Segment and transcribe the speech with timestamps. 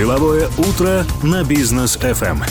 [0.00, 2.42] Деловое утро на бизнес FM.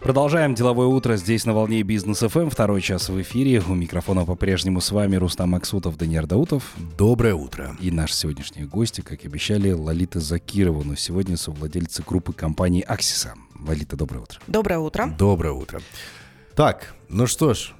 [0.00, 2.50] Продолжаем деловое утро здесь на волне бизнес FM.
[2.50, 3.62] Второй час в эфире.
[3.66, 6.74] У микрофона по-прежнему с вами Рустам Максутов, Даниил Даутов.
[6.98, 7.74] Доброе утро.
[7.80, 10.82] И наши сегодняшние гости, как и обещали, Лолита Закирова.
[10.82, 13.32] Но сегодня совладельцы группы компании Аксиса.
[13.58, 14.38] Лолита, доброе утро.
[14.46, 15.14] Доброе утро.
[15.18, 15.80] Доброе утро.
[16.54, 17.72] Так, ну что ж,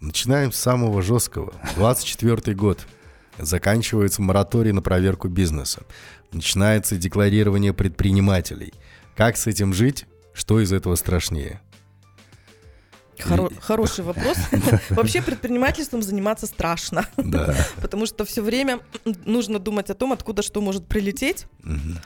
[0.00, 1.52] начинаем с самого жесткого.
[1.76, 2.86] 24 год.
[3.38, 5.82] Заканчивается мораторий на проверку бизнеса.
[6.32, 8.72] Начинается декларирование предпринимателей.
[9.16, 10.06] Как с этим жить?
[10.32, 11.60] Что из этого страшнее?
[13.18, 14.36] Хоро- хороший вопрос.
[14.90, 17.06] Вообще предпринимательством заниматься страшно.
[17.16, 17.54] Да.
[17.80, 18.80] Потому что все время
[19.24, 21.46] нужно думать о том, откуда что может прилететь.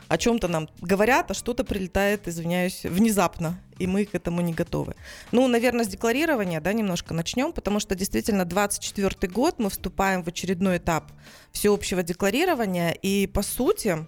[0.08, 3.60] О чем-то нам говорят, а что-то прилетает, извиняюсь, внезапно.
[3.78, 4.94] И мы к этому не готовы.
[5.32, 10.28] Ну, наверное, с декларирования, да, немножко начнем, потому что действительно 24 год мы вступаем в
[10.28, 11.10] очередной этап
[11.52, 12.90] всеобщего декларирования.
[12.90, 14.06] И по сути,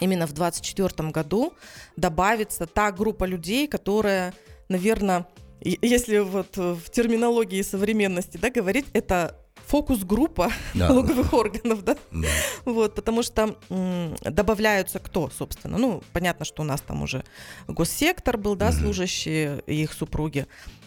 [0.00, 1.54] именно в 2024 году
[1.96, 4.34] добавится та группа людей, которая,
[4.68, 5.26] наверное,
[5.60, 9.36] если вот в терминологии современности да, говорить, это
[9.70, 10.88] фокус-группа да.
[10.88, 11.96] налоговых органов, да?
[12.10, 12.28] да.
[12.64, 15.78] Вот, потому что м, добавляются кто, собственно?
[15.78, 17.24] Ну, понятно, что у нас там уже
[17.68, 18.76] госсектор был, да, угу.
[18.76, 20.46] служащие и их супруги.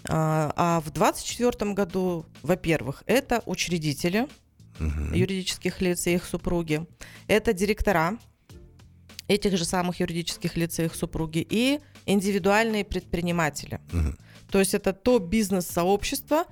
[0.09, 4.27] А, а в 2024 году, во-первых, это учредители
[4.79, 5.15] угу.
[5.15, 6.85] юридических лиц и их супруги,
[7.27, 8.17] это директора
[9.29, 13.79] этих же самых юридических лиц и их супруги и индивидуальные предприниматели.
[13.93, 14.15] Угу.
[14.53, 16.45] То есть это то бизнес-сообщество,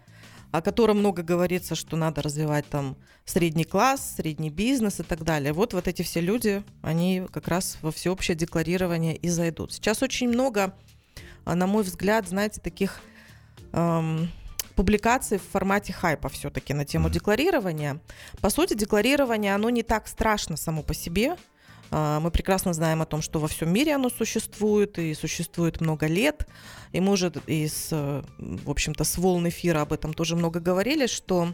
[0.49, 5.53] о котором много говорится, что надо развивать там средний класс, средний бизнес и так далее.
[5.53, 9.71] Вот вот эти все люди, они как раз во всеобщее декларирование и зайдут.
[9.73, 10.73] Сейчас очень много,
[11.45, 13.01] а, на мой взгляд, знаете, таких
[13.71, 14.31] эм,
[14.75, 17.11] публикаций в формате хайпа все-таки на тему mm-hmm.
[17.11, 17.99] декларирования.
[18.41, 21.37] По сути, декларирование, оно не так страшно само по себе,
[21.91, 26.47] мы прекрасно знаем о том, что во всем мире оно существует и существует много лет.
[26.93, 31.53] И мы уже из, в общем-то, с волн эфира об этом тоже много говорили, что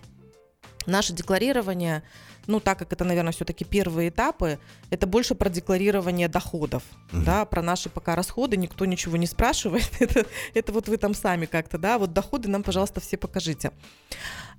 [0.88, 2.04] наше декларирование,
[2.48, 4.58] ну, так как это, наверное, все-таки первые этапы,
[4.90, 7.24] это больше про декларирование доходов, uh-huh.
[7.24, 11.46] да, про наши пока расходы никто ничего не спрашивает, это, это вот вы там сами
[11.46, 13.72] как-то, да, вот доходы нам, пожалуйста, все покажите.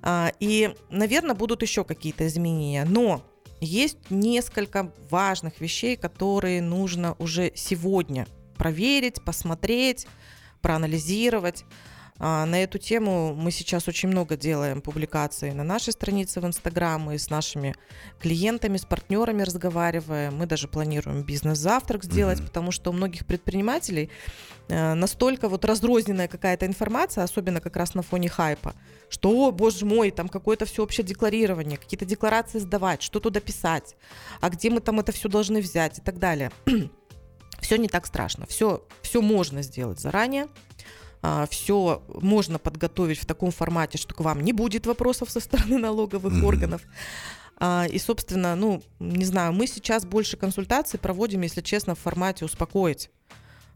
[0.01, 3.23] А, и, наверное, будут еще какие-то изменения, но
[3.61, 8.27] есть несколько важных вещей, которые нужно уже сегодня
[8.57, 10.07] проверить, посмотреть,
[10.61, 11.65] проанализировать.
[12.21, 17.09] А, на эту тему мы сейчас очень много делаем публикаций на нашей странице в Инстаграм
[17.11, 17.75] и с нашими
[18.19, 20.35] клиентами, с партнерами разговариваем.
[20.35, 22.47] Мы даже планируем бизнес-завтрак сделать, mm-hmm.
[22.47, 24.09] потому что у многих предпринимателей
[24.67, 28.75] э, настолько вот разрозненная какая-то информация, особенно как раз на фоне хайпа,
[29.07, 33.95] что, о, боже мой, там какое-то всеобщее декларирование, какие-то декларации сдавать, что туда писать,
[34.41, 36.51] а где мы там это все должны взять и так далее.
[37.61, 40.47] все не так страшно, все, все можно сделать заранее
[41.21, 45.77] а, все можно подготовить в таком формате, что к вам не будет вопросов со стороны
[45.79, 46.45] налоговых mm-hmm.
[46.45, 46.81] органов.
[47.57, 52.45] А, и, собственно, ну, не знаю, мы сейчас больше консультаций проводим, если честно, в формате
[52.45, 53.09] успокоить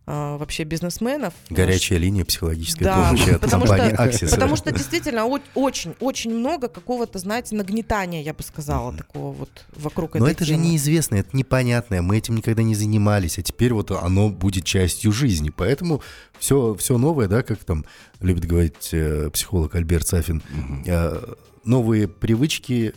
[0.06, 1.34] а, вообще бизнесменов.
[1.50, 4.30] Горячая линия психологической да, помощи от потому компании что, Axis.
[4.32, 5.26] Потому что действительно
[5.56, 8.98] очень-очень много какого-то, знаете, нагнетания, я бы сказала, mm-hmm.
[8.98, 10.58] такого вот вокруг Но этой это темы.
[10.58, 15.14] же неизвестно, это непонятное, мы этим никогда не занимались, а теперь вот оно будет частью
[15.14, 15.52] жизни.
[15.56, 16.02] Поэтому
[16.38, 17.86] все, все новое, да, как там
[18.20, 20.84] любит говорить э, психолог Альберт Сафин, mm-hmm.
[20.86, 22.94] э, новые привычки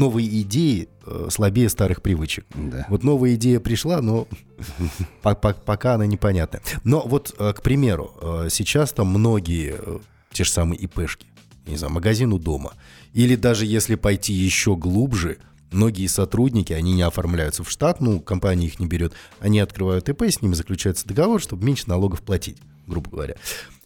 [0.00, 2.46] новые идеи э, слабее старых привычек.
[2.54, 2.86] Да.
[2.88, 4.26] Вот новая идея пришла, но
[5.22, 6.60] пока она непонятна.
[6.84, 9.78] Но вот, э, к примеру, э, сейчас там многие,
[10.32, 11.26] те же самые ИПшки,
[11.66, 12.72] не знаю, магазин у дома,
[13.12, 15.36] или даже если пойти еще глубже,
[15.70, 20.22] многие сотрудники, они не оформляются в штат, ну, компания их не берет, они открывают ИП,
[20.22, 22.56] с ними заключается договор, чтобы меньше налогов платить,
[22.86, 23.34] грубо говоря.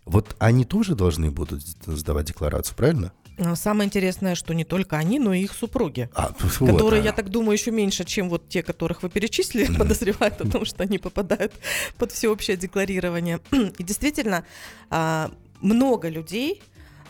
[0.05, 3.13] Вот они тоже должны будут сдавать декларацию, правильно?
[3.55, 7.05] Самое интересное, что не только они, но и их супруги, а, вот, которые, а.
[7.07, 9.79] я так думаю, еще меньше, чем вот те, которых вы перечислили, mm-hmm.
[9.79, 11.53] подозревают о том, что они попадают
[11.99, 13.41] под всеобщее декларирование.
[13.79, 14.45] И действительно,
[14.91, 16.63] а, много людей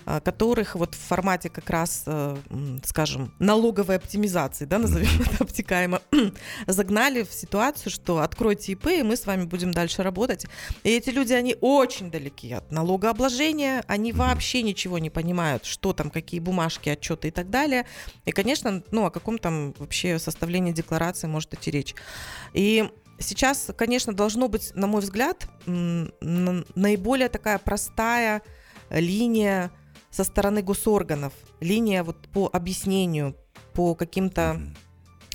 [0.05, 2.37] которых вот в формате как раз, э,
[2.85, 6.01] скажем, налоговой оптимизации, да, назовем это обтекаемо,
[6.67, 10.47] загнали в ситуацию, что откройте ИП, и мы с вами будем дальше работать.
[10.83, 16.11] И эти люди, они очень далеки от налогообложения, они вообще ничего не понимают, что там,
[16.11, 17.87] какие бумажки, отчеты и так далее.
[18.25, 21.95] И, конечно, ну, о каком там вообще составлении декларации может идти речь.
[22.53, 28.43] И сейчас, конечно, должно быть, на мой взгляд, наиболее такая простая
[28.91, 29.71] линия
[30.15, 33.35] со стороны госорганов, линия вот по объяснению,
[33.73, 34.61] по каким-то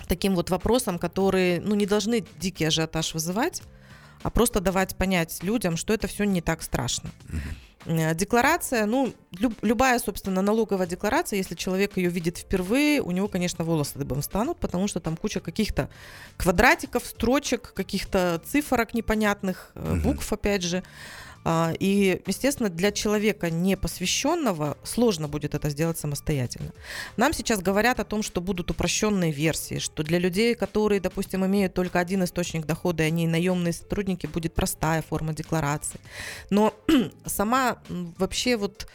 [0.07, 3.61] таким вот вопросам, которые ну, не должны дикий ажиотаж вызывать,
[4.23, 7.09] а просто давать понять людям, что это все не так страшно.
[7.85, 13.27] Э, Декларация, ну, люб- любая, собственно, налоговая декларация, если человек ее видит впервые, у него,
[13.27, 15.89] конечно, волосы дыбом станут, потому что там куча каких-то
[16.37, 20.83] квадратиков, строчек, каких-то цифрок непонятных, э, букв, опять же.
[21.45, 26.71] А, И, естественно, для человека не посвященного сложно будет это сделать самостоятельно.
[27.17, 31.73] Нам сейчас говорят о том, что будут упрощенные версии, что для людей, которые, допустим, имеют
[31.73, 35.99] только один источник дохода, и они наемные сотрудники, будет простая форма декларации.
[36.49, 36.73] Но
[37.25, 38.87] сама вообще вот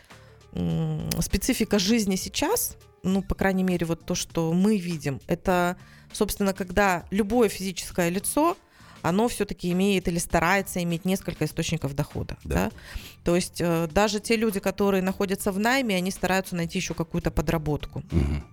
[1.20, 5.76] специфика жизни сейчас, ну, по крайней мере, вот то, что мы видим, это,
[6.12, 8.56] собственно, когда любое физическое лицо
[9.05, 12.39] оно все-таки имеет или старается иметь несколько источников дохода.
[12.45, 12.55] Да.
[12.55, 12.71] Да.
[13.23, 17.31] То есть э, даже те люди, которые находятся в найме, они стараются найти еще какую-то
[17.31, 18.03] подработку.
[18.11, 18.45] Мгм.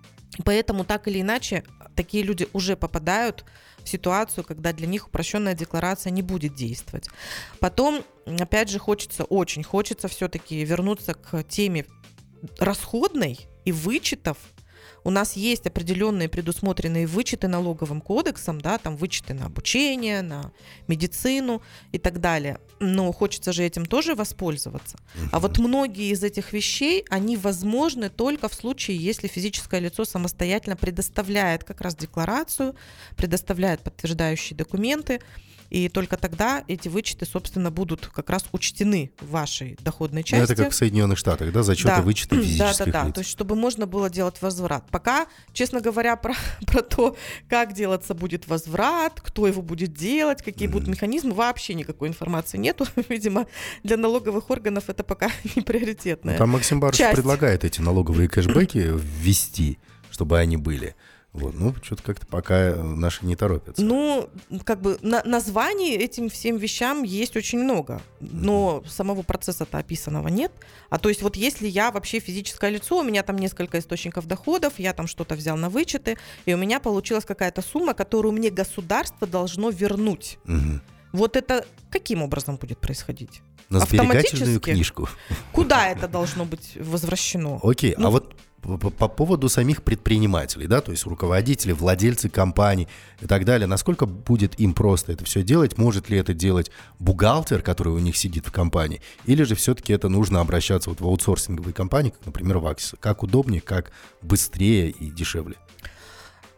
[0.44, 1.64] Поэтому так или иначе
[1.94, 3.46] такие люди уже попадают
[3.82, 7.08] в ситуацию, когда для них упрощенная декларация не будет действовать.
[7.58, 11.86] Потом, опять же, хочется, очень хочется все-таки вернуться к теме
[12.58, 14.36] расходной и вычетов.
[15.04, 20.52] У нас есть определенные предусмотренные вычеты налоговым кодексом, да, там вычеты на обучение, на
[20.88, 22.58] медицину и так далее.
[22.78, 24.98] Но хочется же этим тоже воспользоваться.
[25.30, 30.76] А вот многие из этих вещей, они возможны только в случае, если физическое лицо самостоятельно
[30.76, 32.74] предоставляет как раз декларацию,
[33.16, 35.20] предоставляет подтверждающие документы,
[35.72, 40.52] и только тогда эти вычеты, собственно, будут как раз учтены в вашей доходной Ну, части.
[40.52, 42.02] это как в Соединенных Штатах, да, зачеты Да.
[42.02, 43.04] вычеты Да, физических да, да.
[43.06, 43.14] лиц.
[43.14, 44.84] То есть, чтобы можно было делать возврат.
[44.90, 46.34] Пока, честно говоря, про,
[46.66, 47.16] про то,
[47.48, 52.86] как делаться будет возврат, кто его будет делать, какие будут механизмы, вообще никакой информации нету.
[53.08, 53.46] Видимо,
[53.82, 56.36] для налоговых органов это пока не приоритетное.
[56.36, 57.16] Там Максим часть.
[57.16, 59.78] предлагает эти налоговые кэшбэки ввести,
[60.10, 60.94] чтобы они были.
[61.32, 63.82] Вот, ну, что-то как-то пока э, наши не торопятся.
[63.82, 64.28] Ну,
[64.64, 70.52] как бы на- названий этим всем вещам есть очень много, но самого процесса-то описанного нет.
[70.90, 74.74] А то есть вот если я вообще физическое лицо, у меня там несколько источников доходов,
[74.76, 79.26] я там что-то взял на вычеты, и у меня получилась какая-то сумма, которую мне государство
[79.26, 80.38] должно вернуть.
[80.44, 80.82] Мгм.
[81.12, 83.40] Вот это каким образом будет происходить?
[83.70, 85.08] На сберегательную книжку.
[85.52, 87.58] Куда это должно быть возвращено?
[87.62, 92.28] Окей, Ну, а вот по, по- по поводу самих предпринимателей, да, то есть руководители, владельцы
[92.28, 92.88] компаний
[93.20, 95.76] и так далее, насколько будет им просто это все делать?
[95.76, 99.02] Может ли это делать бухгалтер, который у них сидит в компании?
[99.26, 102.94] Или же все-таки это нужно обращаться вот в аутсорсинговые компании, как, например, в Аксис?
[103.00, 103.90] Как удобнее, как
[104.22, 105.56] быстрее и дешевле?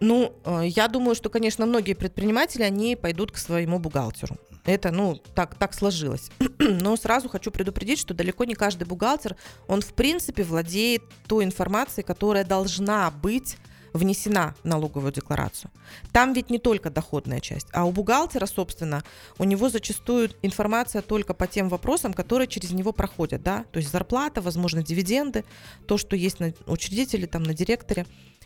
[0.01, 4.37] Ну, э, я думаю, что, конечно, многие предприниматели, они пойдут к своему бухгалтеру.
[4.65, 6.31] Это, ну, так, так сложилось.
[6.59, 9.37] Но сразу хочу предупредить, что далеко не каждый бухгалтер,
[9.69, 13.59] он, в принципе, владеет той информацией, которая должна быть
[13.95, 15.71] внесена в налоговую декларацию.
[16.13, 19.05] Там ведь не только доходная часть, а у бухгалтера, собственно,
[19.39, 23.93] у него зачастую информация только по тем вопросам, которые через него проходят, да, то есть
[23.93, 25.45] зарплата, возможно, дивиденды,
[25.87, 28.05] то, что есть на учредителе, там, на директоре.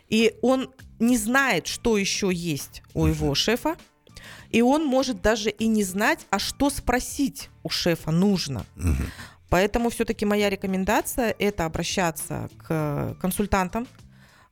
[0.09, 3.76] И он не знает, что еще есть у его шефа,
[4.51, 8.65] и он может даже и не знать, а что спросить у шефа нужно.
[8.77, 9.11] Мгм.
[9.49, 13.87] Поэтому все-таки моя рекомендация это обращаться к консультантам.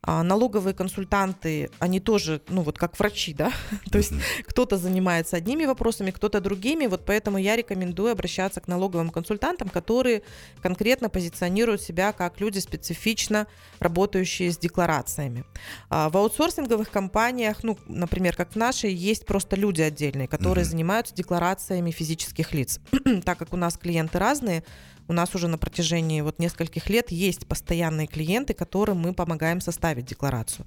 [0.06, 3.52] А, Налоговые консультанты, они тоже, ну вот как врачи, да,
[3.90, 4.12] то есть
[4.46, 10.22] кто-то занимается одними вопросами, кто-то другими, вот поэтому я рекомендую обращаться к налоговым консультантам, которые
[10.62, 13.48] конкретно позиционируют себя как люди специфично
[13.80, 15.44] работающие с декларациями.
[15.90, 21.14] А В аутсорсинговых компаниях, ну, например, как в нашей, есть просто люди отдельные, которые занимаются
[21.14, 22.78] декларациями физических лиц.
[23.24, 24.62] так как у нас клиенты разные,
[25.08, 30.06] у нас уже на протяжении вот нескольких лет есть постоянные клиенты, которым мы помогаем составить
[30.06, 30.66] декларацию.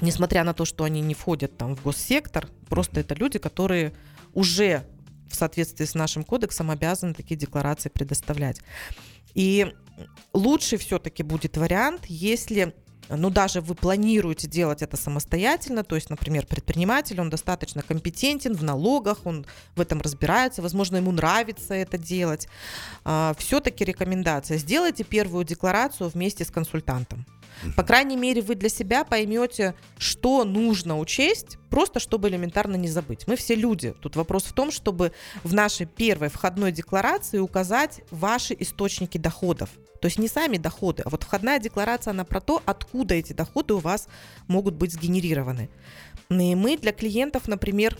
[0.00, 3.94] Несмотря на то, что они не входят там в госсектор, просто это люди, которые
[4.34, 4.86] уже
[5.30, 8.60] в соответствии с нашим кодексом обязаны такие декларации предоставлять.
[9.34, 9.72] И
[10.32, 12.74] лучший все-таки будет вариант, если
[13.08, 18.64] ну, даже вы планируете делать это самостоятельно, то есть, например, предприниматель, он достаточно компетентен в
[18.64, 22.48] налогах, он в этом разбирается, возможно, ему нравится это делать.
[23.38, 27.24] Все-таки рекомендация, сделайте первую декларацию вместе с консультантом.
[27.74, 33.26] По крайней мере, вы для себя поймете, что нужно учесть, просто чтобы элементарно не забыть.
[33.26, 33.94] Мы все люди.
[34.02, 39.70] Тут вопрос в том, чтобы в нашей первой входной декларации указать ваши источники доходов.
[40.06, 43.74] То есть не сами доходы, а вот входная декларация, она про то, откуда эти доходы
[43.74, 44.06] у вас
[44.46, 45.68] могут быть сгенерированы.
[46.28, 47.98] И мы для клиентов, например,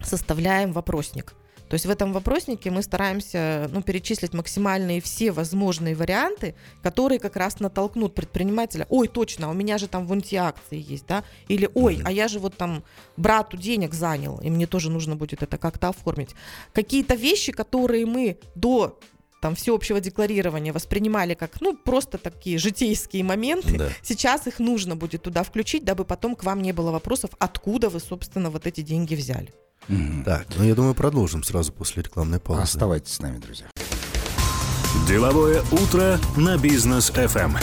[0.00, 1.34] составляем вопросник.
[1.68, 7.34] То есть в этом вопроснике мы стараемся ну, перечислить максимальные все возможные варианты, которые как
[7.34, 8.86] раз натолкнут предпринимателя.
[8.88, 11.24] Ой, точно, а у меня же там вон те акции есть, да?
[11.48, 12.84] Или ой, а я же вот там
[13.16, 16.36] брату денег занял, и мне тоже нужно будет это как-то оформить.
[16.72, 19.00] Какие-то вещи, которые мы до
[19.46, 23.78] там всеобщего декларирования воспринимали как, ну, просто такие житейские моменты.
[23.78, 23.88] Да.
[24.02, 28.00] Сейчас их нужно будет туда включить, дабы потом к вам не было вопросов, откуда вы,
[28.00, 29.54] собственно, вот эти деньги взяли.
[29.86, 30.24] Мгм.
[30.24, 32.62] Так, ну я думаю, продолжим сразу после рекламной паузы.
[32.62, 33.66] Оставайтесь с нами, друзья.
[35.06, 37.56] Деловое утро на бизнес FM.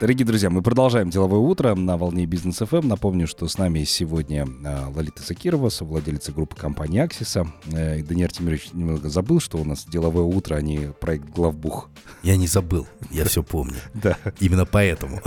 [0.00, 2.86] Дорогие друзья, мы продолжаем деловое утро на волне бизнес ФМ.
[2.86, 7.48] Напомню, что с нами сегодня э, Лолита Закирова, совладелица группы компании Аксиса.
[7.72, 11.88] Э, И Даниил Тимирович немного забыл, что у нас деловое утро, а не проект Главбух.
[12.22, 13.74] Я не забыл, я все помню.
[13.94, 14.16] Да.
[14.38, 15.20] Именно поэтому.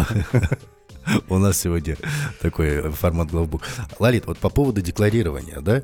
[1.28, 1.98] У нас сегодня
[2.42, 3.64] такой формат главбук.
[4.00, 5.84] Лолит, вот по поводу декларирования, да?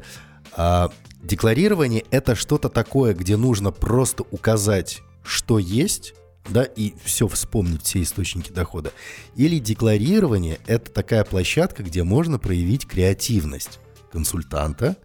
[0.55, 0.91] А,
[1.21, 6.13] декларирование– это что-то такое, где нужно просто указать, что есть,
[6.49, 8.91] да, и все вспомнить, все источники дохода.
[9.35, 13.79] Или декларирование– это такая площадка, где можно проявить креативность
[14.11, 14.97] консультанта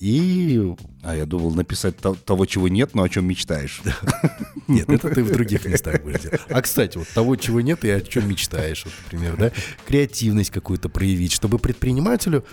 [0.00, 3.82] и А я думал написать то- того, чего нет, но о чем мечтаешь.
[4.66, 6.40] Нет, это ты в других местах будешь делать.
[6.48, 9.52] А, кстати, вот того, чего нет, и о чем мечтаешь, вот, например, да?
[9.86, 12.44] Креативность какую-то проявить, чтобы предпринимателю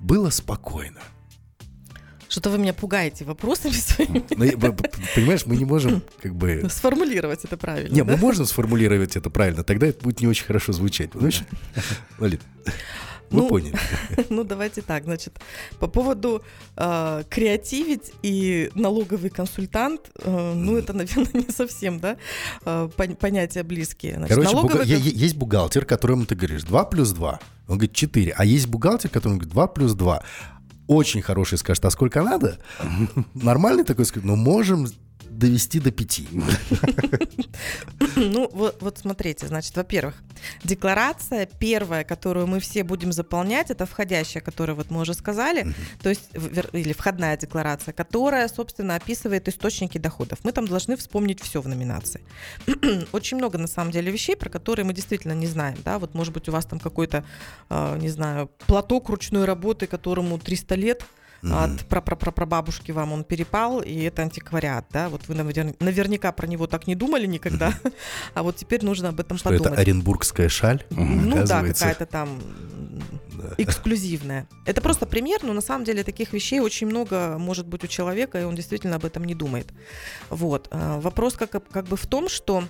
[0.00, 1.00] было спокойно.
[2.32, 4.20] Что-то вы меня пугаете вопросами своими.
[4.54, 4.72] Б-
[5.14, 6.66] понимаешь, мы не можем как бы...
[6.70, 7.94] Сформулировать это правильно.
[7.94, 8.12] Не, да?
[8.12, 11.10] мы можем сформулировать это правильно, тогда это будет не очень хорошо звучать.
[11.10, 11.42] Понимаешь?
[12.18, 12.40] Лолит,
[13.28, 13.76] вы Ну, поняли.
[14.30, 15.34] Ну, давайте так, значит,
[15.78, 16.42] по поводу
[16.74, 22.16] э, креативить и налоговый консультант, э, ну, это, наверное, не совсем, да,
[22.64, 24.14] э, пон- понятия близкие.
[24.14, 24.94] Значит, Короче, налоговый буга-
[25.26, 27.38] есть бухгалтер, которому ты говоришь 2 плюс 2.
[27.68, 28.32] Он говорит 4.
[28.38, 30.22] А есть бухгалтер, который говорит 2 плюс 2.
[30.92, 32.58] Очень хороший скажет, а сколько надо?
[33.34, 34.86] Нормальный такой скажет, ну можем
[35.38, 36.20] довести до 5.
[38.16, 40.14] Ну, вот, вот смотрите, значит, во-первых,
[40.64, 46.08] декларация первая, которую мы все будем заполнять, это входящая, которую вот мы уже сказали, то
[46.08, 46.28] есть,
[46.72, 50.40] или входная декларация, которая, собственно, описывает источники доходов.
[50.44, 52.22] Мы там должны вспомнить все в номинации.
[53.12, 56.32] Очень много, на самом деле, вещей, про которые мы действительно не знаем, да, вот, может
[56.34, 57.24] быть, у вас там какой-то,
[57.70, 61.04] э, не знаю, платок ручной работы, которому 300 лет,
[61.42, 66.66] от прапрапрапрабабушки вам он перепал, и это антиквариат, да, вот вы навер- наверняка про него
[66.66, 67.74] так не думали никогда,
[68.34, 69.80] а вот теперь нужно об этом Что это подумать.
[69.80, 70.84] оренбургская шаль?
[70.90, 72.40] Ну да, какая-то там
[73.58, 74.46] эксклюзивная.
[74.66, 78.40] Это просто пример, но на самом деле таких вещей очень много может быть у человека,
[78.40, 79.72] и он действительно об этом не думает.
[80.30, 80.68] Вот.
[80.70, 82.64] А, Вопрос как, как бы в том, что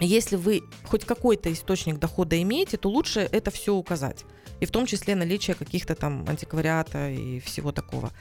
[0.00, 4.24] если вы хоть какой-то источник дохода имеете, то лучше это все указать.
[4.60, 8.12] И в том числе наличие каких-то там антиквариата и всего такого.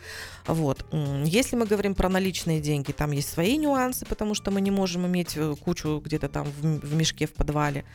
[0.46, 0.86] Вот.
[1.26, 5.08] Если мы говорим про наличные деньги, там есть свои нюансы, потому что мы не можем
[5.08, 7.86] иметь э, кучу где-то там в мешке в подвале.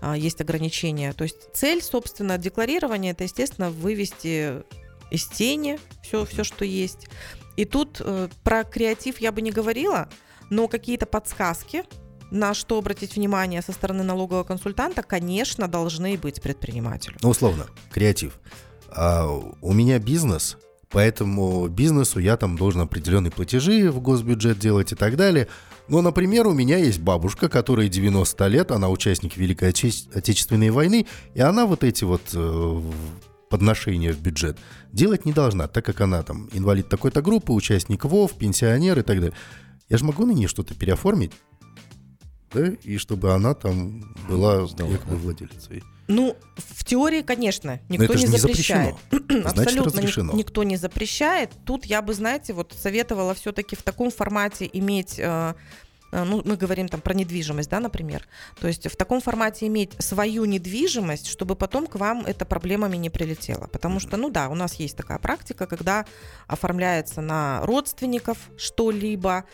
[0.00, 1.12] А, Есть ограничения.
[1.12, 4.62] То есть цель, собственно, декларирования, это, естественно, вывести
[5.10, 7.08] из тени все, все что есть.
[7.56, 10.08] И тут э, про креатив я бы не говорила,
[10.50, 11.84] но какие-то подсказки,
[12.30, 17.16] на что обратить внимание со стороны налогового консультанта, конечно, должны быть предпринимателю.
[17.22, 18.38] Ну, условно, креатив.
[18.90, 19.28] А,
[19.60, 20.56] у меня бизнес,
[20.90, 25.48] поэтому бизнесу я там должен определенные платежи в госбюджет делать и так далее.
[25.88, 31.06] Но, например, у меня есть бабушка, которой 90 лет, она участник Великой Отече- Отечественной войны,
[31.34, 32.82] и она вот эти вот э,
[33.48, 34.58] подношения в бюджет
[34.92, 39.16] делать не должна, так как она там инвалид такой-то группы, участник ВОВ, пенсионер и так
[39.20, 39.36] далее.
[39.88, 41.32] Я же могу на нее что-то переоформить,
[42.52, 45.22] да, и чтобы она там была Здорово, якобы да.
[45.22, 45.82] владелицей.
[46.08, 48.94] Ну, в теории, конечно, Но никто это не не запрещает.
[49.10, 50.32] Значит, Абсолютно разрешено.
[50.32, 51.50] никто не запрещает.
[51.66, 55.54] Тут я бы, знаете, вот советовала все-таки в таком формате иметь, э,
[56.12, 58.26] ну, мы говорим там про недвижимость, да, например.
[58.60, 63.10] То есть в таком формате иметь свою недвижимость, чтобы потом к вам это проблемами не
[63.10, 63.66] прилетело.
[63.66, 66.06] Потому что, ну да, у нас есть такая практика, когда
[66.46, 69.44] оформляется на родственников что-либо,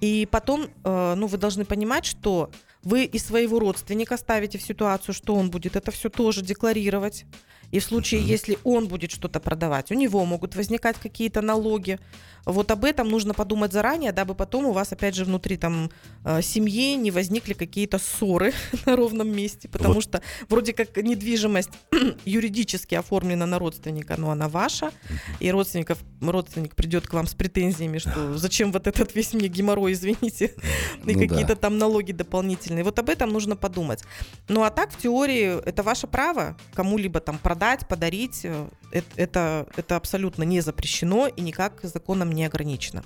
[0.00, 2.50] и потом, э, ну, вы должны понимать, что
[2.82, 7.26] вы и своего родственника ставите в ситуацию, что он будет это все тоже декларировать.
[7.70, 11.98] И в случае, если он будет что-то продавать, у него могут возникать какие-то налоги.
[12.46, 15.90] Вот об этом нужно подумать заранее, дабы потом у вас, опять же, внутри там
[16.24, 18.52] э, семьи не возникли какие-то ссоры
[18.86, 20.02] на ровном месте, потому Вот.
[20.02, 21.70] что вроде как недвижимость
[22.24, 24.90] юридически оформлена на родственника, но она ваша,
[25.38, 29.92] и родственников, родственник придет к вам с претензиями, что зачем вот этот весь мне геморрой,
[29.92, 30.46] извините,
[31.06, 31.26] и Ну да.
[31.28, 32.84] какие-то там налоги дополнительные.
[32.84, 34.02] Вот об этом нужно подумать.
[34.48, 39.02] Ну а так, в теории, это ваше право кому-либо там продать продать, подарить, э, э-
[39.16, 43.04] это, это абсолютно не запрещено и никак законом не ограничено.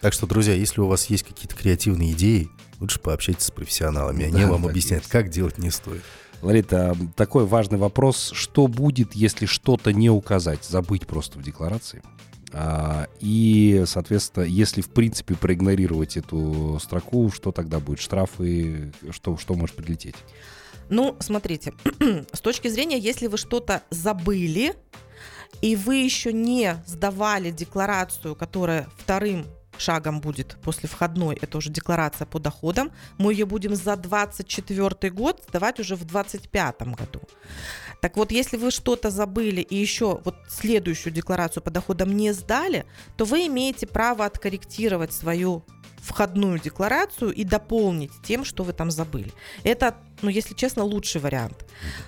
[0.00, 2.48] Так что, друзья, если у вас есть какие-то креативные идеи,
[2.80, 4.24] лучше пообщайтесь с профессионалами.
[4.24, 5.10] Они Да, вам так объяснят, есть.
[5.10, 6.02] как делать не стоит.
[6.40, 8.30] Ларита, такой важный вопрос.
[8.34, 12.02] Что будет, если что-то не указать, забыть просто в декларации?
[12.54, 18.00] А, и, соответственно, если, в принципе, проигнорировать эту строку, что тогда будет?
[18.00, 18.92] Штрафы?
[19.10, 20.16] Что, что может прилететь?
[20.90, 21.72] Ну, смотрите,
[22.32, 24.74] с точки зрения, если вы что-то забыли,
[25.62, 29.46] и вы еще не сдавали декларацию, которая вторым
[29.78, 35.42] шагом будет после входной, это уже декларация по доходам, мы ее будем за 24 год
[35.48, 37.20] сдавать уже в 25 году.
[38.00, 42.84] Так вот, если вы что-то забыли и еще вот следующую декларацию по доходам не сдали,
[43.16, 45.64] то вы имеете право откорректировать свою
[46.02, 49.32] входную декларацию и дополнить тем, что вы там забыли.
[49.64, 51.66] Это, ну, если честно, лучший вариант.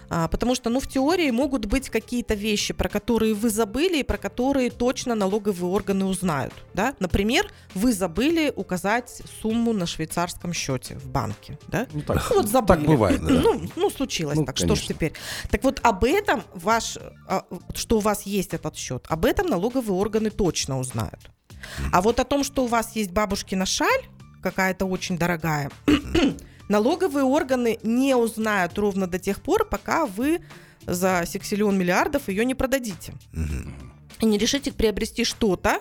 [0.08, 4.02] А, потому что, ну, в теории могут быть какие-то вещи, про которые вы забыли и
[4.02, 6.54] про которые точно налоговые органы узнают.
[6.74, 6.94] Да?
[7.00, 11.58] Например, вы забыли указать сумму на швейцарском счете в банке.
[11.68, 11.86] Да?
[11.92, 12.78] Ну, так, Ну, вот забыли.
[12.78, 13.30] так бывает, да.
[13.30, 14.56] Ну, ну, случилось Ну, так.
[14.56, 14.94] Что ж конечно.
[14.94, 15.12] теперь?
[15.50, 17.44] Так вот, об этом ваш, а,
[17.74, 21.30] что у вас есть этот счет, об этом налоговые органы точно узнают.
[21.92, 24.04] А вот о том, что у вас есть бабушкина шаль,
[24.42, 25.70] какая-то очень дорогая,
[26.68, 30.40] налоговые органы не узнают ровно до тех пор, пока вы
[30.86, 33.14] за сексиллион миллиардов ее не продадите.
[34.20, 35.80] И не решите приобрести что-то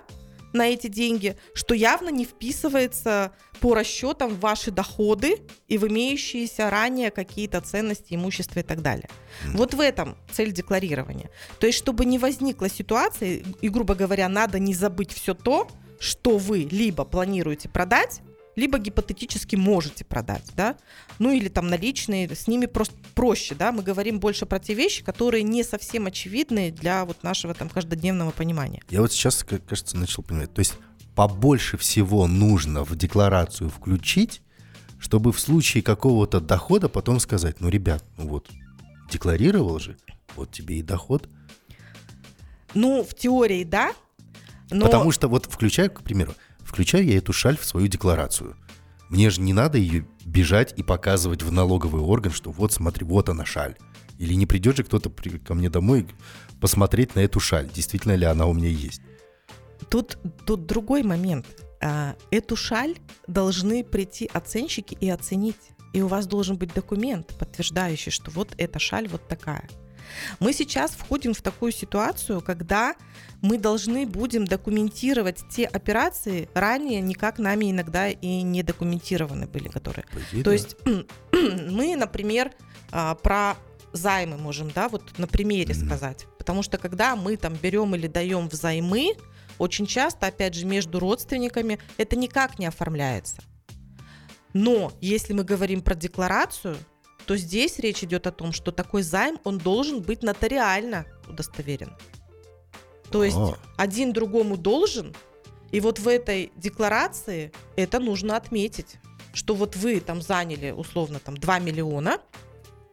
[0.54, 6.70] на эти деньги, что явно не вписывается по расчетам в ваши доходы и в имеющиеся
[6.70, 9.10] ранее какие-то ценности, имущества и так далее.
[9.54, 11.30] Вот в этом цель декларирования.
[11.60, 15.68] То есть, чтобы не возникла ситуация, и, грубо говоря, надо не забыть все то,
[16.00, 18.22] что вы либо планируете продать,
[18.56, 20.78] либо гипотетически можете продать, да,
[21.20, 25.04] ну или там наличные, с ними просто проще, да, мы говорим больше про те вещи,
[25.04, 28.82] которые не совсем очевидны для вот нашего там каждодневного понимания.
[28.90, 30.54] Я вот сейчас, кажется, начал понимать.
[30.54, 30.76] То есть
[31.16, 34.42] побольше всего нужно в декларацию включить,
[35.00, 38.50] чтобы в случае какого-то дохода потом сказать, ну, ребят, ну вот,
[39.12, 39.98] декларировал же,
[40.36, 41.28] вот тебе и доход.
[42.74, 43.94] Ну, в теории, да,
[44.72, 44.86] но...
[44.86, 46.34] Потому что вот включаю, к примеру,
[46.72, 48.56] включаю я эту шаль в свою декларацию.
[49.10, 53.28] Мне же не надо ее бежать и показывать в налоговый орган, что вот смотри, вот
[53.28, 53.76] она шаль.
[54.18, 55.12] Или не придет же кто-то
[55.46, 56.08] ко мне домой
[56.62, 59.02] посмотреть на эту шаль, действительно ли она у меня есть.
[59.90, 61.46] Тут, тут другой момент.
[61.82, 62.96] А, Эту шаль
[63.28, 65.58] должны прийти оценщики и оценить.
[65.92, 69.68] И у вас должен быть документ, подтверждающий, что вот эта шаль вот такая.
[70.40, 72.96] Мы сейчас входим в такую ситуацию, когда
[73.42, 80.06] мы должны будем документировать те операции, ранее никак нами иногда и не документированы были, которые
[80.12, 80.54] По идее, то да.
[80.54, 80.76] есть
[81.32, 82.52] мы, например,
[82.92, 83.56] а, про
[83.94, 85.86] займы можем, да, вот на примере Мгм.
[85.86, 86.28] сказать.
[86.38, 89.16] Потому что когда мы там берем или даем взаймы,
[89.58, 93.42] очень часто, опять же, между родственниками это никак не оформляется.
[94.54, 96.78] Но если мы говорим про декларацию,
[97.32, 101.96] то здесь речь идет о том, что такой займ, он должен быть нотариально удостоверен.
[103.10, 103.56] То есть А.
[103.78, 105.16] один другому должен,
[105.72, 108.98] и вот в этой декларации это нужно отметить,
[109.34, 112.20] что вот вы там заняли условно там 2 миллиона,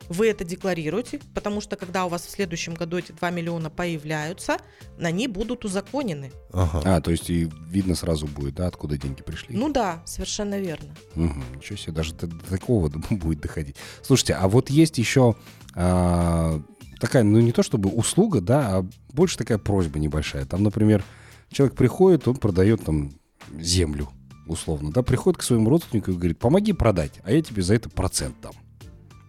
[0.08, 4.58] вы это декларируете, потому что когда у вас в следующем году эти 2 миллиона появляются,
[5.00, 6.32] они будут узаконены.
[6.52, 6.82] Ага.
[6.84, 9.56] А, то есть и видно сразу будет, да, откуда деньги пришли.
[9.56, 10.94] Ну да, совершенно верно.
[11.14, 13.76] Мгм, ничего себе, даже до, до такого будет доходить.
[14.02, 15.36] Слушайте, а вот есть еще
[15.74, 16.60] а,
[17.00, 20.46] такая, ну не то чтобы услуга, да, а больше такая просьба небольшая.
[20.46, 21.04] Там, например,
[21.50, 23.12] человек приходит, он продает там
[23.58, 24.08] землю,
[24.46, 27.88] условно, да, приходит к своему родственнику и говорит, помоги продать, а я тебе за это
[27.88, 28.52] процент дам.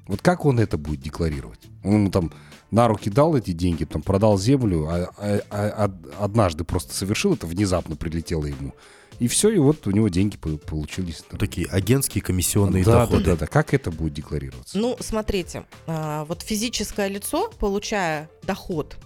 [0.09, 1.59] Вот как он это будет декларировать?
[1.83, 2.33] Он ему там
[2.71, 7.35] на руки дал эти деньги, там продал землю, а, а- а- од- однажды просто совершил
[7.35, 8.73] это, внезапно прилетело ему.
[9.19, 11.23] И все, и вот у него деньги по- получились.
[11.31, 13.23] Ну, такие агентские комиссионные да, доходы.
[13.23, 13.47] да, да, да.
[13.47, 14.79] Как это будет декларироваться?
[14.79, 18.97] Ну, смотрите, а, вот физическое лицо, получая доход,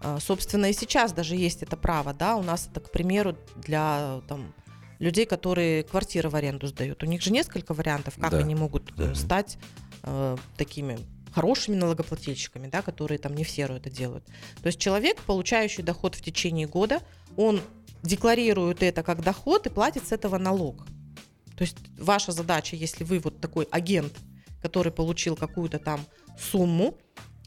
[0.00, 4.20] а, собственно, и сейчас даже есть это право, да, у нас это, к примеру, для
[4.28, 4.52] там,
[4.98, 7.02] людей, которые квартиры в аренду сдают.
[7.02, 8.38] У них же несколько вариантов, как Да.
[8.38, 9.14] они могут э, Мгм.
[9.14, 9.58] стать
[10.04, 10.98] э, такими
[11.34, 14.24] хорошими налогоплательщиками, да, которые там не в серую это делают.
[14.62, 17.02] То есть человек, получающий доход в течение года,
[17.36, 17.60] он
[18.02, 20.86] декларирует это как доход и платит с этого налог.
[21.56, 24.12] То есть ваша задача, если вы вот такой агент,
[24.62, 26.04] который получил какую-то там
[26.38, 26.98] сумму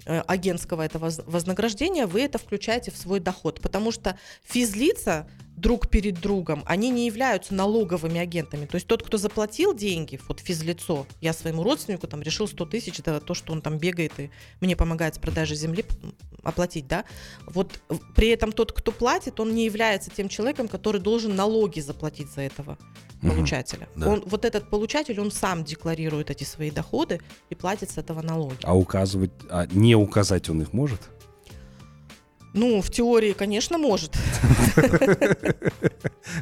[0.06, 3.62] э, агентского этого воз- вознаграждения, вы это включаете в свой доход.
[3.62, 8.66] Потому что физлица друг перед другом, они не являются налоговыми агентами.
[8.68, 13.02] То есть тот, кто заплатил деньги, вот физлицо, я своему родственнику там решил 100 тысяч,
[13.04, 14.30] да, то, что он там бегает и
[14.62, 15.84] мне помогает с продажей земли,
[16.44, 17.04] оплатить, да,
[17.48, 17.82] вот
[18.16, 22.42] при этом тот, кто платит, он не является тем человеком, который должен налоги заплатить за
[22.42, 22.78] этого
[23.22, 23.90] получателя.
[23.96, 24.10] да.
[24.10, 28.60] Он, вот этот получатель, он сам декларирует эти свои доходы и платит с этого налоги.
[28.62, 31.02] А указывать, а не указать он их может?
[32.58, 34.16] Ну, в теории, конечно, может.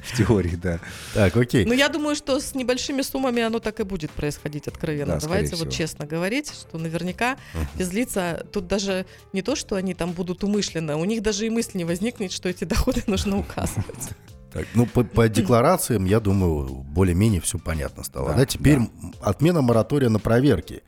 [0.04, 0.80] В теории, да.
[1.14, 1.66] Так, окей.
[1.66, 5.16] Но я думаю, что с небольшими суммами оно так и будет происходить откровенно.
[5.16, 5.72] Да, Давайте вот всего.
[5.72, 7.38] честно говорить, что наверняка
[7.78, 11.78] физлица, тут даже не то, что они там будут умышленно, у них даже и мысли
[11.78, 13.86] не возникнет, что эти доходы нужно указывать.
[14.56, 18.30] Так, ну, по, по декларациям, я думаю, более-менее все понятно стало.
[18.30, 18.88] Да, Да, Теперь да.
[19.20, 20.82] отмена моратория на проверки.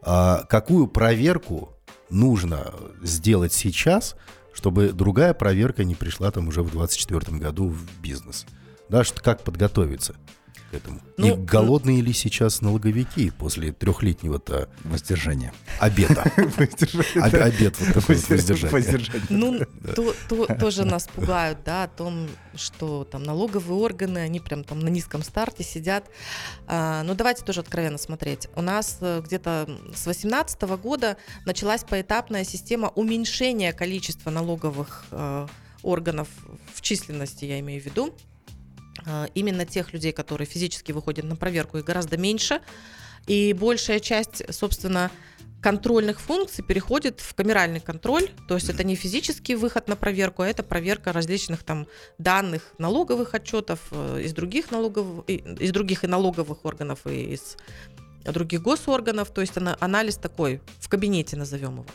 [0.00, 1.70] А, какую проверку
[2.08, 4.14] нужно сделать сейчас,
[4.60, 8.44] чтобы другая проверка не пришла там уже в 2024 году в бизнес?
[8.90, 10.16] Да, что, как подготовиться
[10.70, 11.00] к этому?
[11.16, 15.52] Ну, И голодные ли сейчас налоговики после трехлетнего-то Воздержание.
[15.78, 16.22] обеда?
[17.16, 19.26] Об- Обед вот воздержания.
[19.28, 19.60] Ну,
[19.94, 24.80] то, то- тоже нас пугают, да, о том, что там налоговые органы, они прям там
[24.80, 26.04] на низком старте сидят.
[26.66, 28.48] А, ну, давайте тоже откровенно смотреть.
[28.54, 35.46] У нас э, где-то с 2018 года началась поэтапная система уменьшения количества налоговых э,
[35.82, 36.28] органов
[36.74, 38.14] в численности, я имею в виду.
[39.06, 42.60] А, Именно тех людей, которые физически выходят на проверку, их гораздо меньше.
[43.26, 45.10] И большая часть, собственно,
[45.60, 50.48] контрольных функций переходит в камеральный контроль, то есть это не физический выход на проверку, а
[50.48, 51.86] это проверка различных там
[52.18, 57.56] данных налоговых отчетов э, из других налоговых, из других и налоговых органов и из
[58.24, 61.86] других госорганов, то есть ана- анализ такой в кабинете назовем его.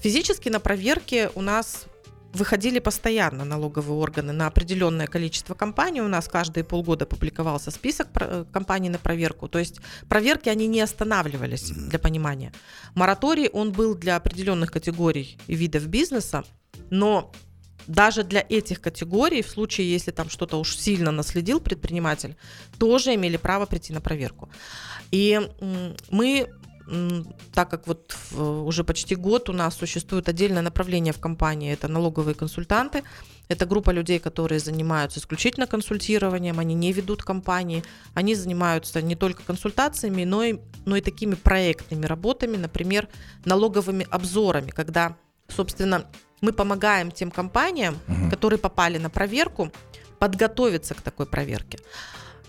[0.00, 1.86] Физически на проверке у нас
[2.36, 6.02] выходили постоянно налоговые органы на определенное количество компаний.
[6.02, 9.48] У нас каждые полгода публиковался список э, компаний на проверку.
[9.48, 12.52] То есть проверки, они не останавливались, для понимания.
[12.94, 16.44] Мораторий, он был для определенных категорий и видов бизнеса,
[16.90, 17.32] но
[17.86, 22.36] даже для этих категорий, в случае, если там что-то уж сильно наследил предприниматель,
[22.78, 24.48] тоже имели право прийти на проверку.
[25.10, 25.40] И
[26.10, 26.48] мы,
[27.52, 31.88] так как вот в- уже почти год у нас существует отдельное направление в компании, это
[31.88, 33.02] налоговые консультанты,
[33.48, 37.82] это группа людей, которые занимаются исключительно консультированием, они не ведут компании,
[38.14, 43.08] они занимаются не только консультациями, но и, но и такими проектными работами, например,
[43.44, 45.16] налоговыми обзорами, когда,
[45.48, 46.06] собственно,
[46.40, 48.30] мы помогаем тем компаниям, Мгм.
[48.30, 49.72] которые попали на проверку,
[50.18, 51.78] подготовиться к такой проверке.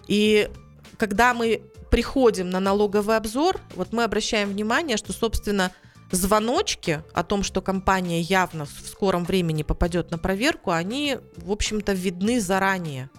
[0.07, 0.49] И
[0.97, 5.71] когда мы приходим на налоговый обзор, вот мы обращаем внимание, что, собственно,
[6.11, 11.93] звоночки о том, что компания явно в скором времени попадет на проверку, они, в общем-то,
[11.93, 13.09] видны заранее.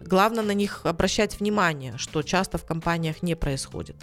[0.00, 3.96] Главное на них обращать внимание, что часто в компаниях не происходит.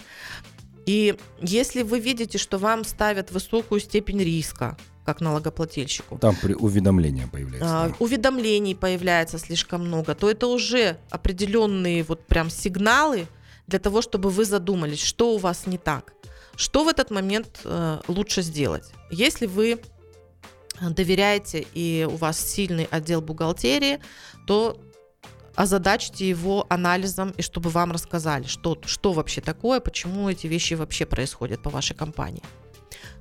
[0.88, 7.27] И если вы видите, что вам ставят высокую степень риска, как налогоплательщику, Там при уведомление
[7.27, 7.84] появляется.
[7.84, 7.95] а, да.
[7.99, 13.27] уведомлений появляется слишком много, то это уже определенные вот прям сигналы
[13.71, 16.13] для того, чтобы вы задумались, что у вас не так.
[16.55, 18.84] Что в этот момент э, лучше сделать?
[19.10, 19.81] Если вы
[20.81, 23.99] доверяете и у вас сильный отдел бухгалтерии,
[24.47, 24.77] то
[25.55, 31.05] озадачьте его анализом и чтобы вам рассказали, что, что вообще такое, почему эти вещи вообще
[31.05, 32.43] происходят по вашей компании.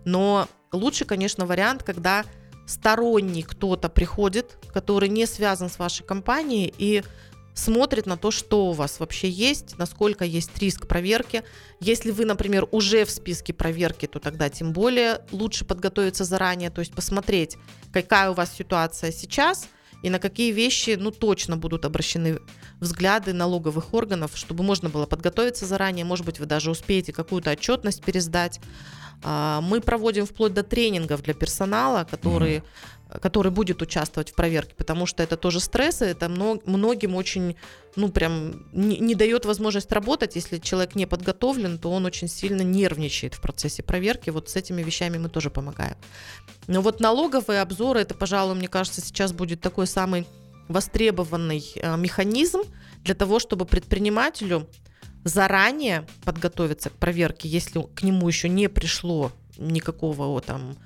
[0.05, 2.25] Но лучше, конечно, вариант, когда
[2.67, 7.03] сторонний кто-то приходит, который не связан с вашей компанией и
[7.55, 11.43] смотрит на то, что у вас вообще есть, насколько есть риск проверки.
[11.81, 16.81] Если вы, например, уже в списке проверки, то тогда тем более лучше подготовиться заранее, то
[16.81, 17.57] есть посмотреть,
[17.93, 19.69] какая у вас ситуация сейчас
[20.03, 22.39] и на какие вещи, ну, точно будут обращены
[22.81, 28.03] взгляды налоговых органов, чтобы можно было подготовиться заранее, может быть, вы даже успеете какую-то отчетность
[28.03, 28.61] пересдать.
[29.23, 32.63] А, Мы проводим вплоть до тренингов для персонала, который,
[33.21, 37.57] который будет участвовать в проверке, потому что это тоже стрессы, это мно- многим очень,
[37.97, 40.37] ну, прям не, не дает возможность работать.
[40.37, 44.31] Если человек не подготовлен, то он очень сильно нервничает в процессе проверки.
[44.31, 45.97] Вот с этими вещами мы тоже помогаем.
[46.67, 50.27] Но вот налоговые обзоры, это, пожалуй, мне кажется, сейчас будет такой самый
[50.69, 52.61] востребованный э, механизм
[53.03, 54.69] для того, чтобы предпринимателю
[55.25, 60.77] заранее подготовиться к проверке, если к нему еще не пришло никакого там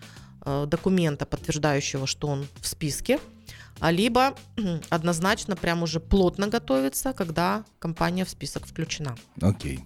[0.44, 3.18] документа, подтверждающего, что он в списке,
[3.80, 4.34] а либо
[4.90, 9.16] однозначно прям уже плотно готовиться, когда компания в список включена.
[9.40, 9.84] Окей.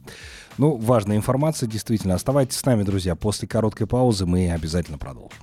[0.57, 2.15] Ну, важная информация, действительно.
[2.15, 3.15] Оставайтесь с нами, друзья.
[3.15, 5.39] После короткой паузы мы обязательно продолжим.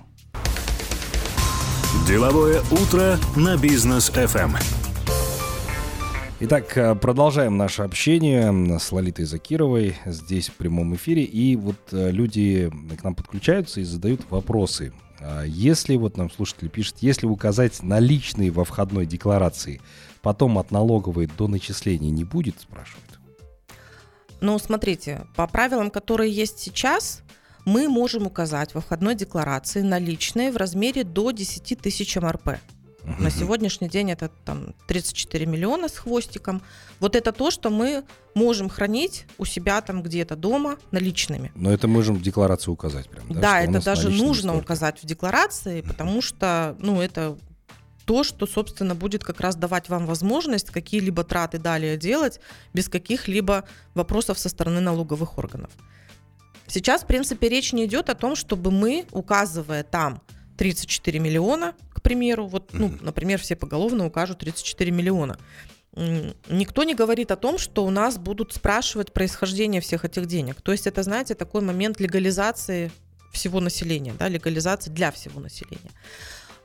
[2.07, 4.55] Деловое утро на бизнес FM.
[6.41, 11.23] Итак, э, продолжаем наше общение с Лолитой Закировой здесь в прямом эфире.
[11.23, 14.93] И вот э, люди к нам подключаются и задают вопросы.
[15.27, 19.81] А Если, вот нам слушатель пишет, если указать наличные во входной декларации,
[20.21, 23.19] потом от налоговой до начисления не будет, спрашивают.
[24.39, 27.23] Ну, смотрите, по правилам, которые есть сейчас,
[27.65, 32.59] мы можем указать во входной декларации наличные в размере до 10 тысяч МРП.
[33.19, 36.61] На сегодняшний день это там 34 миллиона с хвостиком.
[36.99, 41.51] Вот это то, что мы можем хранить у себя там где-то дома наличными.
[41.55, 43.39] Но это можем в декларации указать прям, да?
[43.39, 44.63] Да, это даже нужно столько.
[44.63, 47.37] указать в декларации, потому что, ну, это
[48.05, 52.39] то, что, собственно, будет как раз давать вам возможность какие-либо траты далее делать
[52.73, 55.71] без каких-либо вопросов со стороны налоговых органов.
[56.67, 60.21] Сейчас, в принципе, речь не идет о том, чтобы мы, указывая там
[60.57, 65.39] 34 миллиона, примеру, вот, ну, например, все поголовно укажут 34 миллиона.
[66.49, 70.61] Никто не говорит о том, что у нас будут спрашивать происхождение всех этих денег.
[70.61, 72.91] То есть это, знаете, такой момент легализации
[73.31, 75.91] всего населения, да, легализации для всего населения.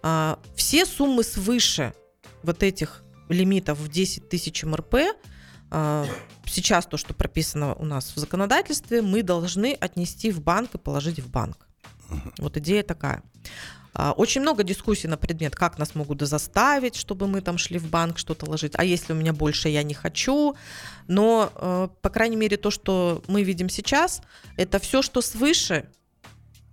[0.02, 1.94] А, все суммы свыше
[2.42, 4.94] вот этих лимитов в 10 тысяч МРП,
[5.70, 6.06] а,
[6.44, 11.20] сейчас то, что прописано у нас в законодательстве, мы должны отнести в банк и положить
[11.20, 11.66] в банк.
[12.38, 13.22] Вот идея такая.
[13.92, 17.88] А, Очень много дискуссий на предмет, как нас могут заставить, чтобы мы там шли в
[17.88, 18.72] банк что-то ложить.
[18.76, 20.54] А если у меня больше, я не хочу.
[21.08, 24.22] Но, э, по крайней мере, то, что мы видим сейчас,
[24.56, 25.86] это все, что свыше,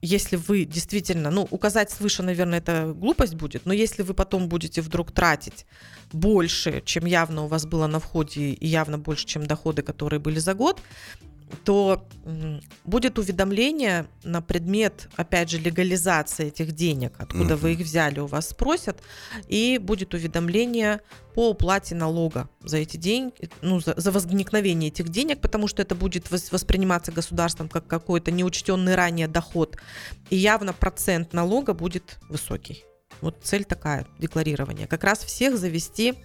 [0.01, 4.81] если вы действительно, ну, указать свыше, наверное, это глупость будет, но если вы потом будете
[4.81, 5.65] вдруг тратить
[6.13, 10.39] больше, чем явно у вас было на входе, и явно больше, чем доходы, которые были
[10.39, 10.81] за год,
[11.63, 12.07] то
[12.83, 18.49] будет уведомление на предмет, опять же, легализации этих денег, откуда вы их взяли, у вас
[18.49, 19.01] спросят,
[19.47, 21.01] и будет уведомление
[21.33, 25.95] по уплате налога за эти деньги, ну, за, за возникновение этих денег, потому что это
[25.95, 29.77] будет вос- восприниматься государством как какой-то неучтенный ранее доход,
[30.29, 32.83] и явно процент налога будет высокий.
[33.21, 34.87] Вот цель такая, декларирование.
[34.87, 36.15] Как раз всех завести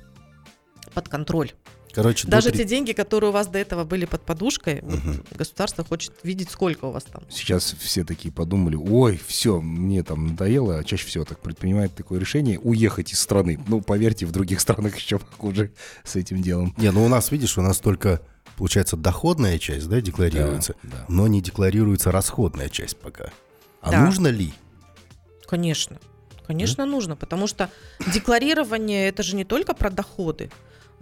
[0.95, 1.53] под контроль.
[1.95, 5.05] Короче, до Даже три- те деньги, которые у вас до этого были под подушкой, вот
[5.05, 5.25] Мгм.
[5.33, 7.23] государство хочет видеть, сколько у вас там.
[7.31, 12.19] Сейчас все такие подумали, ой, все, мне там надоело, а чаще всего так предпринимают такое
[12.19, 13.61] решение, уехать из страны.
[13.69, 15.73] Ну, поверьте, в других странах еще хуже
[16.05, 16.75] с этим делом.
[16.79, 18.23] Не, ну у нас, видишь, у нас только,
[18.57, 21.05] получается, доходная часть, да, декларируется, Да, да.
[21.09, 23.31] но не декларируется расходная часть пока.
[23.83, 24.05] А Да.
[24.07, 24.55] нужно ли?
[25.47, 25.99] Конечно.
[26.47, 27.71] Конечно, нужно, потому что
[28.13, 30.51] декларирование это же не только про доходы.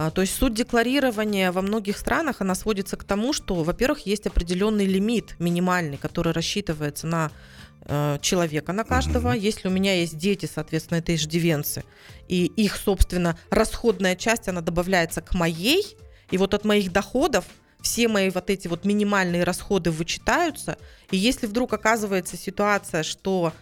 [0.03, 4.27] А, то есть суть декларирования во многих странах, она сводится к тому, что, во-первых, есть
[4.27, 7.31] определенный лимит минимальный, который рассчитывается на
[7.83, 9.33] э, человека, на каждого.
[9.33, 11.85] Если у меня есть дети, соответственно, это иждивенцы,
[12.29, 15.85] и их, собственно, расходная часть, она добавляется к моей,
[16.31, 17.45] и вот от моих доходов
[17.83, 20.79] все мои вот эти вот минимальные расходы вычитаются,
[21.11, 23.53] и если вдруг оказывается ситуация, что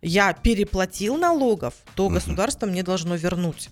[0.00, 2.14] я переплатил налогов, то Мгм.
[2.14, 3.70] государство мне должно вернуть.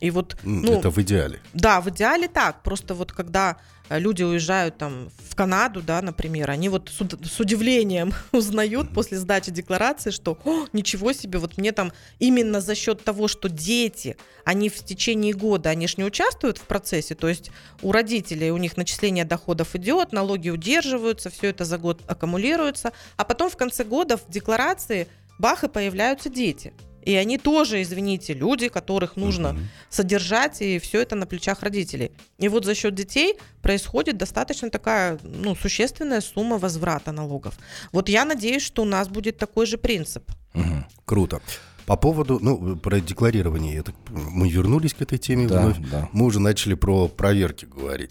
[0.00, 1.40] И вот, ну, Это в идеале.
[1.52, 2.62] да, в идеале так.
[2.62, 3.58] Просто вот когда
[3.90, 9.18] э, люди уезжают там в Канаду, да, например, они вот с, с удивлением узнают после
[9.18, 14.16] сдачи декларации, что «О, ничего себе, вот мне там именно за счет того, что дети,
[14.44, 17.50] они в течение года, они же не участвуют в процессе, то есть
[17.82, 23.24] у родителей у них начисление доходов идет, налоги удерживаются, все это за год аккумулируется, а
[23.24, 25.08] потом в конце года в декларации
[25.38, 26.72] бах и появляются дети.
[27.04, 29.68] И они тоже, извините, люди, которых нужно Мгм.
[29.88, 32.12] содержать, и все это на плечах родителей.
[32.38, 37.54] И вот за счет детей происходит достаточно такая, ну, существенная сумма возврата налогов.
[37.92, 40.30] Вот я надеюсь, что у нас будет такой же принцип.
[40.54, 40.84] Мгм.
[41.04, 41.40] Круто.
[41.86, 45.78] По поводу, ну, про декларирование, понимаю, мы вернулись к этой теме Да, вновь.
[45.90, 46.08] да.
[46.12, 48.10] Мы уже начали про проверки говорить.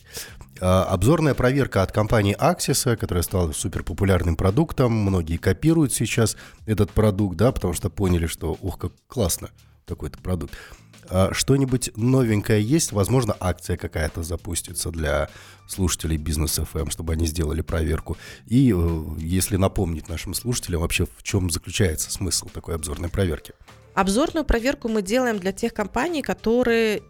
[0.62, 4.92] А, Обзорная проверка от компании Axis, которая стала супер популярным продуктом.
[4.92, 9.50] Многие копируют сейчас этот продукт, да, потому что поняли, что, ух, как классно
[9.86, 10.54] такой-то продукт.
[11.10, 12.92] А Что-нибудь новенькое есть?
[12.92, 15.30] Возможно, акция какая-то запустится для
[15.68, 18.18] слушателей бизнес FM, чтобы они сделали проверку.
[18.46, 23.54] И э, если напомнить нашим слушателям вообще, в чем заключается смысл такой обзорной проверки.
[23.96, 27.02] Обзорную проверку мы делаем для тех компаний, которые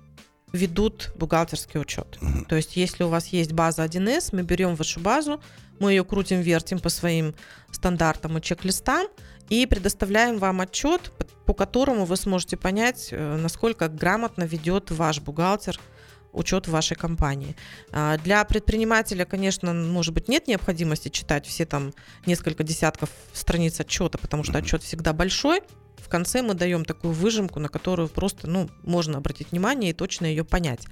[0.53, 2.17] ведут бухгалтерский учет.
[2.21, 2.45] Мгм.
[2.45, 5.41] То есть, если у вас есть база 1С, мы берем вашу базу,
[5.79, 7.35] мы ее крутим, вертим по своим
[7.71, 9.07] стандартам и чек-листам
[9.49, 11.11] и предоставляем вам отчет,
[11.45, 15.79] по которому вы сможете понять, э, насколько грамотно ведет ваш бухгалтер
[16.31, 17.55] учет в вашей компании.
[17.91, 21.93] А, Для предпринимателя, конечно, может быть, нет необходимости читать все там
[22.25, 25.61] несколько десятков страниц отчета, потому что отчет всегда большой,
[26.09, 30.25] в конце мы даем такую выжимку, на которую просто, ну, можно обратить внимание и точно
[30.25, 30.87] ее понять.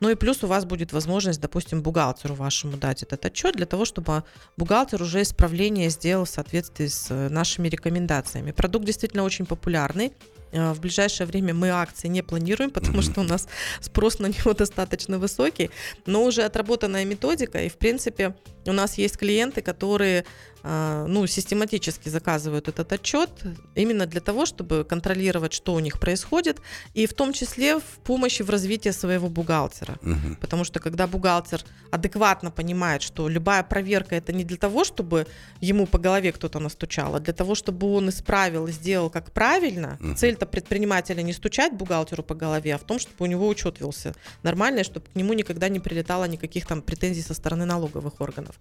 [0.00, 3.86] Ну и плюс у вас будет возможность, допустим, бухгалтеру вашему дать этот отчет для того,
[3.86, 4.24] чтобы
[4.58, 8.52] бухгалтер уже исправление сделал в соответствии с э, нашими рекомендациями.
[8.52, 10.12] Продукт действительно очень популярный.
[10.52, 13.48] Э, в ближайшее время мы акции не планируем, потому что у нас
[13.80, 15.70] спрос на него достаточно высокий,
[16.04, 18.34] но уже отработанная методика, и в принципе
[18.66, 20.26] у нас есть клиенты, которые
[20.62, 23.30] ну, систематически заказывают этот отчет
[23.74, 26.60] именно для того, чтобы контролировать, что у них происходит,
[26.94, 29.98] и в том числе в помощи в развитии своего бухгалтера.
[30.02, 30.36] Угу.
[30.40, 35.26] Потому что когда бухгалтер адекватно понимает, что любая проверка это не для того, чтобы
[35.60, 39.98] ему по голове кто-то настучал, а для того, чтобы он исправил и сделал как правильно.
[40.00, 40.14] Угу.
[40.14, 44.14] Цель-то предпринимателя не стучать бухгалтеру по голове, а в том, чтобы у него учет велся
[44.42, 48.56] нормально, чтобы к нему никогда не прилетало никаких там претензий со стороны налоговых органов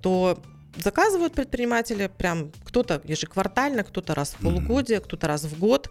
[0.00, 0.40] то
[0.76, 5.90] заказывают предприниматели прям кто-то ежеквартально, кто-то раз в полугодие, кто-то раз в год.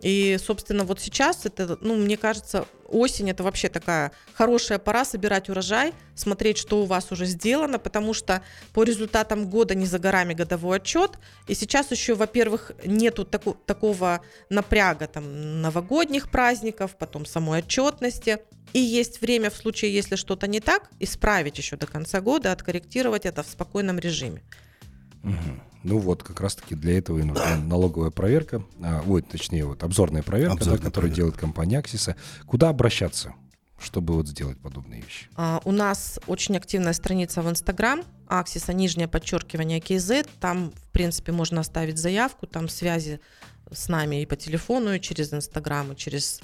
[0.00, 5.48] И, собственно, вот сейчас это, ну, мне кажется, осень это вообще такая хорошая пора собирать
[5.48, 10.34] урожай, смотреть, что у вас уже сделано, потому что по результатам года не за горами
[10.34, 11.18] годовой отчет.
[11.48, 18.38] И сейчас еще, во-первых, нету таку, такого напряга там новогодних праздников, потом самой отчетности.
[18.72, 23.26] И есть время в случае, если что-то не так, исправить еще до конца года, откорректировать
[23.26, 24.42] это в спокойном режиме.
[25.24, 25.67] Угу.
[25.82, 30.22] Ну вот, как раз-таки для этого и нужна налоговая проверка, а, ой, точнее, вот обзорная
[30.22, 31.16] проверка, обзорная да, которую проверка.
[31.16, 32.16] делает компания Аксиса.
[32.46, 33.34] Куда обращаться?
[33.80, 35.28] чтобы вот сделать подобные вещи?
[35.36, 40.26] А, у нас очень активная страница в Инстаграм, Аксиса, нижнее подчеркивание КЗ.
[40.40, 43.20] Там, в принципе, можно оставить заявку, там связи
[43.70, 46.40] с нами и по телефону, и через Инстаграм, и через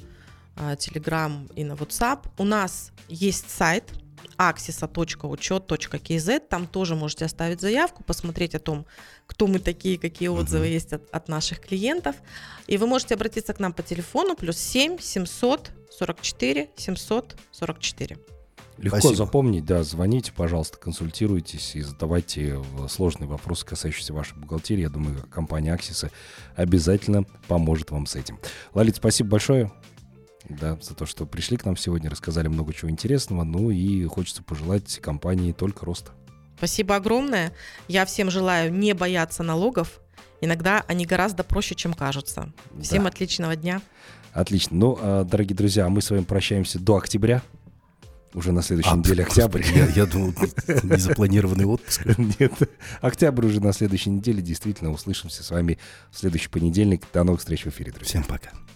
[0.79, 2.29] Телеграм и на WhatsApp.
[2.39, 3.91] У нас есть сайт
[4.37, 6.41] axisa.учет.kz.
[6.49, 8.87] Там тоже можете оставить заявку, посмотреть о том,
[9.27, 10.73] кто мы такие, какие отзывы uh-huh.
[10.73, 12.17] есть от, от наших клиентов.
[12.67, 18.19] И вы можете обратиться к нам по телефону плюс 7 744 744.
[18.79, 19.17] Легко Спасибо.
[19.17, 24.83] запомнить, да, звоните, пожалуйста, консультируйтесь и задавайте э, сложные вопросы, касающиеся вашей бухгалтерии.
[24.83, 26.11] Я думаю, компания Аксиса
[26.57, 28.41] обязательно поможет вам с этим.
[28.75, 29.71] Лалит, спасибо большое
[30.49, 33.45] да, за то, что пришли к нам сегодня, рассказали много чего интересного.
[33.45, 36.13] Ну и хочется пожелать компании только роста.
[36.57, 37.53] Спасибо огромное.
[37.89, 40.01] Я всем желаю не бояться налогов.
[40.41, 42.53] Иногда они гораздо проще, чем кажутся.
[42.81, 43.09] Всем да.
[43.09, 43.81] отличного дня.
[44.33, 44.77] Отлично.
[44.77, 47.43] Ну, а, дорогие друзья, мы с вами прощаемся до октября.
[48.35, 49.63] Уже на следующей а, неделе октябрь.
[49.75, 50.35] Я, я думал,
[50.83, 52.05] незапланированный отпуск.
[52.41, 52.53] Нет,
[53.01, 54.43] октябрь уже на следующей неделе.
[54.43, 55.79] Действительно, услышимся с вами
[56.11, 57.05] в следующий понедельник.
[57.13, 58.21] До новых встреч в эфире, друзья.
[58.21, 58.51] Всем пока.